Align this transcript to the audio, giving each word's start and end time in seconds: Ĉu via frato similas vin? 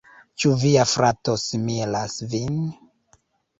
Ĉu 0.43 0.53
via 0.63 0.85
frato 0.91 1.35
similas 1.43 2.19
vin? 2.35 2.59